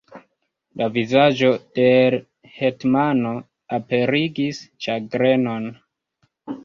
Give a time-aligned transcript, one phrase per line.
[0.81, 2.19] La vizaĝo de l'
[2.55, 3.35] hetmano
[3.79, 5.69] aperigis ĉagrenon.